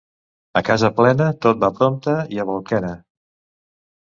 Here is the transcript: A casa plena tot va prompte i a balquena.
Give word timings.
A 0.61 0.63
casa 0.69 0.89
plena 0.99 1.27
tot 1.47 1.61
va 1.65 1.71
prompte 1.81 2.17
i 2.37 2.41
a 2.41 2.47
balquena. 2.51 2.93